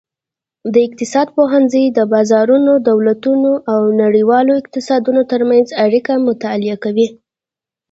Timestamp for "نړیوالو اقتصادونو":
4.03-5.21